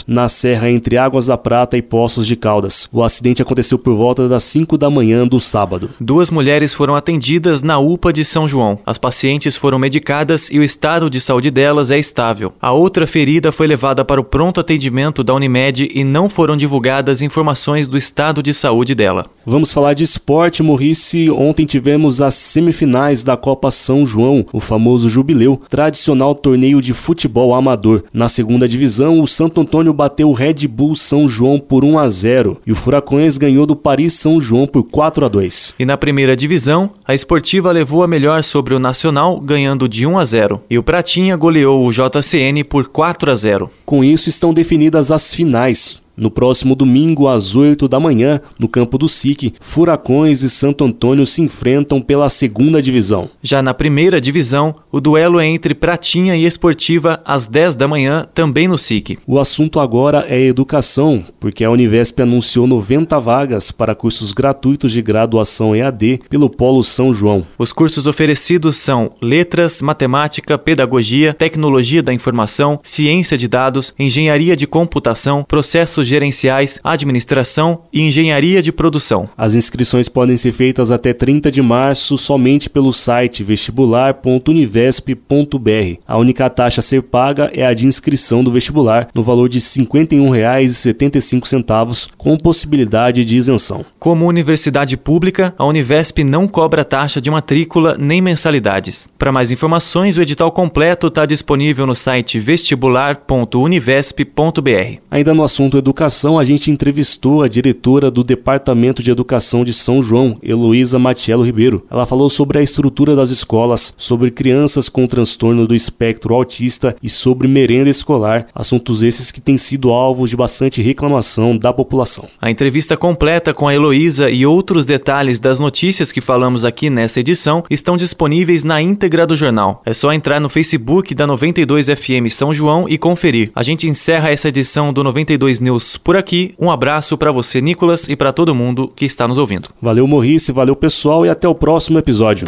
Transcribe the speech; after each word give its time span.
na 0.07 0.27
serra 0.27 0.69
entre 0.69 0.97
Águas 0.97 1.27
da 1.27 1.37
Prata 1.37 1.77
e 1.77 1.81
Poços 1.81 2.25
de 2.25 2.35
Caldas. 2.35 2.87
O 2.91 3.03
acidente 3.03 3.41
aconteceu 3.41 3.77
por 3.77 3.93
volta 3.95 4.27
das 4.27 4.43
5 4.43 4.77
da 4.77 4.89
manhã 4.89 5.27
do 5.27 5.39
sábado. 5.39 5.89
Duas 5.99 6.29
mulheres 6.29 6.73
foram 6.73 6.95
atendidas 6.95 7.63
na 7.63 7.79
UPA 7.79 8.13
de 8.13 8.23
São 8.23 8.47
João. 8.47 8.79
As 8.85 8.97
pacientes 8.97 9.55
foram 9.55 9.79
medicadas 9.79 10.49
e 10.51 10.59
o 10.59 10.63
estado 10.63 11.09
de 11.09 11.19
saúde 11.19 11.51
delas 11.51 11.91
é 11.91 11.97
estável. 11.97 12.53
A 12.61 12.71
outra 12.71 13.07
ferida 13.07 13.51
foi 13.51 13.67
levada 13.67 14.03
para 14.05 14.21
o 14.21 14.23
pronto 14.23 14.59
atendimento 14.59 15.23
da 15.23 15.33
Unimed 15.33 15.89
e 15.93 16.03
não 16.03 16.29
foram 16.29 16.55
divulgadas 16.55 17.21
informações 17.21 17.87
do 17.87 17.97
estado 17.97 18.41
de 18.41 18.53
saúde 18.53 18.95
dela. 18.95 19.25
Vamos 19.45 19.71
falar 19.71 19.93
de 19.93 20.03
esporte, 20.03 20.61
Morrice. 20.61 21.29
Ontem 21.31 21.65
tivemos 21.65 22.21
as 22.21 22.35
semifinais 22.35 23.23
da 23.23 23.35
Copa 23.35 23.71
São 23.71 24.05
João, 24.05 24.45
o 24.53 24.59
famoso 24.59 25.09
Jubileu, 25.09 25.61
tradicional 25.69 26.35
torneio 26.35 26.81
de 26.81 26.93
futebol 26.93 27.53
amador. 27.53 28.03
Na 28.13 28.27
segunda 28.27 28.67
divisão, 28.67 29.19
o 29.19 29.27
Santo 29.41 29.59
Antônio 29.59 29.91
bateu 29.91 30.29
o 30.29 30.33
Red 30.33 30.67
Bull 30.67 30.95
São 30.95 31.27
João 31.27 31.57
por 31.57 31.83
1 31.83 31.97
a 31.97 32.07
0 32.07 32.61
e 32.63 32.71
o 32.71 32.75
Furacões 32.75 33.39
ganhou 33.39 33.65
do 33.65 33.75
Paris 33.75 34.13
São 34.13 34.39
João 34.39 34.67
por 34.67 34.83
4 34.83 35.25
a 35.25 35.27
2. 35.27 35.73
E 35.79 35.83
na 35.83 35.97
primeira 35.97 36.35
divisão, 36.35 36.91
a 37.03 37.15
Esportiva 37.15 37.71
levou 37.71 38.03
a 38.03 38.07
melhor 38.07 38.43
sobre 38.43 38.75
o 38.75 38.79
Nacional, 38.79 39.39
ganhando 39.39 39.89
de 39.89 40.05
1 40.05 40.19
a 40.19 40.23
0, 40.23 40.61
e 40.69 40.77
o 40.77 40.83
Pratinha 40.83 41.35
goleou 41.35 41.83
o 41.83 41.91
JCN 41.91 42.63
por 42.63 42.89
4 42.89 43.31
a 43.31 43.33
0. 43.33 43.67
Com 43.83 44.03
isso 44.03 44.29
estão 44.29 44.53
definidas 44.53 45.11
as 45.11 45.33
finais. 45.33 46.03
No 46.21 46.29
próximo 46.29 46.75
domingo, 46.75 47.27
às 47.27 47.55
8 47.55 47.87
da 47.87 47.99
manhã, 47.99 48.39
no 48.59 48.67
campo 48.67 48.97
do 48.97 49.07
SIC, 49.07 49.53
Furacões 49.59 50.43
e 50.43 50.49
Santo 50.49 50.85
Antônio 50.85 51.25
se 51.25 51.41
enfrentam 51.41 51.99
pela 52.01 52.29
segunda 52.29 52.81
divisão. 52.81 53.29
Já 53.41 53.61
na 53.61 53.73
primeira 53.73 54.21
divisão, 54.21 54.75
o 54.91 55.01
duelo 55.01 55.39
é 55.39 55.47
entre 55.47 55.73
Pratinha 55.73 56.35
e 56.35 56.45
Esportiva 56.45 57.19
às 57.25 57.47
10 57.47 57.75
da 57.75 57.87
manhã, 57.87 58.27
também 58.33 58.67
no 58.67 58.77
SIC. 58.77 59.17
O 59.25 59.39
assunto 59.39 59.79
agora 59.79 60.25
é 60.29 60.39
educação, 60.39 61.23
porque 61.39 61.63
a 61.63 61.71
Univesp 61.71 62.21
anunciou 62.21 62.67
90 62.67 63.19
vagas 63.19 63.71
para 63.71 63.95
cursos 63.95 64.31
gratuitos 64.31 64.91
de 64.91 65.01
graduação 65.01 65.75
EAD 65.75 66.21
pelo 66.29 66.49
Polo 66.49 66.83
São 66.83 67.11
João. 67.11 67.45
Os 67.57 67.73
cursos 67.73 68.05
oferecidos 68.05 68.77
são 68.77 69.11
Letras, 69.21 69.81
Matemática, 69.81 70.55
Pedagogia, 70.57 71.33
Tecnologia 71.33 72.03
da 72.03 72.13
Informação, 72.13 72.79
Ciência 72.83 73.37
de 73.37 73.47
Dados, 73.47 73.91
Engenharia 73.97 74.55
de 74.55 74.67
Computação, 74.67 75.43
Processo 75.43 75.71
processos 75.81 76.10
gerenciais, 76.11 76.79
administração 76.83 77.79
e 77.91 78.01
engenharia 78.01 78.61
de 78.61 78.71
produção. 78.71 79.27
As 79.37 79.55
inscrições 79.55 80.07
podem 80.09 80.37
ser 80.37 80.51
feitas 80.51 80.91
até 80.91 81.13
30 81.13 81.49
de 81.49 81.61
março 81.61 82.17
somente 82.17 82.69
pelo 82.69 82.91
site 82.91 83.41
vestibular.univesp.br. 83.43 86.01
A 86.05 86.17
única 86.17 86.49
taxa 86.49 86.81
a 86.81 86.83
ser 86.83 87.01
paga 87.01 87.49
é 87.53 87.65
a 87.65 87.73
de 87.73 87.85
inscrição 87.85 88.43
do 88.43 88.51
vestibular, 88.51 89.07
no 89.15 89.23
valor 89.23 89.47
de 89.47 89.59
R$ 89.59 89.63
51,75, 89.63 92.09
com 92.17 92.35
possibilidade 92.37 93.23
de 93.23 93.37
isenção. 93.37 93.85
Como 93.97 94.27
universidade 94.27 94.97
pública, 94.97 95.55
a 95.57 95.63
Univesp 95.65 96.21
não 96.23 96.45
cobra 96.47 96.83
taxa 96.83 97.21
de 97.21 97.31
matrícula 97.31 97.95
nem 97.97 98.21
mensalidades. 98.21 99.07
Para 99.17 99.31
mais 99.31 99.49
informações, 99.51 100.17
o 100.17 100.21
edital 100.21 100.51
completo 100.51 101.07
está 101.07 101.25
disponível 101.25 101.87
no 101.87 101.95
site 101.95 102.37
vestibular.univesp.br. 102.39 104.99
Ainda 105.09 105.33
no 105.33 105.43
assunto 105.43 105.77
educação, 105.77 105.90
Educação, 105.91 106.39
a 106.39 106.45
gente 106.45 106.71
entrevistou 106.71 107.43
a 107.43 107.49
diretora 107.49 108.09
do 108.09 108.23
Departamento 108.23 109.03
de 109.03 109.11
Educação 109.11 109.61
de 109.61 109.73
São 109.73 110.01
João, 110.01 110.37
Heloísa 110.41 110.97
Matiello 110.97 111.43
Ribeiro. 111.43 111.85
Ela 111.91 112.05
falou 112.05 112.29
sobre 112.29 112.59
a 112.59 112.63
estrutura 112.63 113.13
das 113.13 113.29
escolas, 113.29 113.93
sobre 113.97 114.31
crianças 114.31 114.87
com 114.87 115.05
transtorno 115.05 115.67
do 115.67 115.75
espectro 115.75 116.33
autista 116.33 116.95
e 117.03 117.09
sobre 117.09 117.45
merenda 117.45 117.89
escolar, 117.89 118.47
assuntos 118.55 119.03
esses 119.03 119.33
que 119.33 119.41
têm 119.41 119.57
sido 119.57 119.91
alvo 119.91 120.25
de 120.25 120.37
bastante 120.37 120.81
reclamação 120.81 121.57
da 121.57 121.73
população. 121.73 122.25
A 122.41 122.49
entrevista 122.49 122.95
completa 122.95 123.53
com 123.53 123.67
a 123.67 123.75
Heloísa 123.75 124.29
e 124.29 124.45
outros 124.45 124.85
detalhes 124.85 125.41
das 125.41 125.59
notícias 125.59 126.09
que 126.09 126.21
falamos 126.21 126.63
aqui 126.63 126.89
nessa 126.89 127.19
edição 127.19 127.65
estão 127.69 127.97
disponíveis 127.97 128.63
na 128.63 128.81
íntegra 128.81 129.27
do 129.27 129.35
jornal. 129.35 129.81
É 129.85 129.91
só 129.91 130.13
entrar 130.13 130.39
no 130.39 130.47
Facebook 130.47 131.13
da 131.13 131.27
92 131.27 131.87
FM 131.87 132.29
São 132.29 132.53
João 132.53 132.87
e 132.87 132.97
conferir. 132.97 133.51
A 133.53 133.61
gente 133.61 133.89
encerra 133.89 134.31
essa 134.31 134.47
edição 134.47 134.93
do 134.93 135.03
92 135.03 135.59
News 135.59 135.80
ficamos 135.81 135.97
por 135.97 136.15
aqui. 136.15 136.53
Um 136.59 136.69
abraço 136.69 137.17
para 137.17 137.31
você, 137.31 137.61
Nicolas, 137.61 138.07
e 138.07 138.15
para 138.15 138.31
todo 138.31 138.55
mundo 138.55 138.91
que 138.95 139.05
está 139.05 139.27
nos 139.27 139.37
ouvindo. 139.37 139.67
Valeu, 139.81 140.07
Morrice, 140.07 140.51
valeu, 140.51 140.75
pessoal, 140.75 141.25
e 141.25 141.29
até 141.29 141.47
o 141.47 141.55
próximo 141.55 141.97
episódio. 141.99 142.47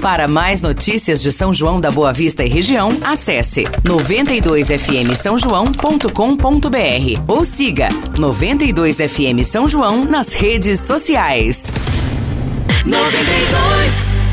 Para 0.00 0.28
mais 0.28 0.60
notícias 0.60 1.22
de 1.22 1.32
São 1.32 1.54
João 1.54 1.80
da 1.80 1.90
Boa 1.90 2.12
Vista 2.12 2.44
e 2.44 2.48
região, 2.48 2.90
acesse 3.02 3.64
92fm 3.84 5.14
São 5.14 5.38
João.com.br 5.38 7.22
ou 7.26 7.44
siga 7.44 7.88
92fm 8.14 9.44
São 9.44 9.66
João 9.66 10.04
nas 10.04 10.34
redes 10.34 10.80
sociais. 10.80 11.72
92 12.84 14.23